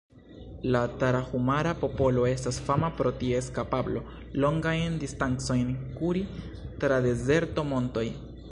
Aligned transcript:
La 0.75 0.79
Tarahumara-popolo 1.01 2.23
estas 2.29 2.57
fama 2.69 2.89
pro 3.01 3.11
ties 3.19 3.51
kapablo, 3.59 4.03
longajn 4.45 4.97
distancojn 5.05 5.69
kuri 6.01 6.25
tra 6.85 6.99
dezerto, 7.09 7.71
montoj. 7.75 8.07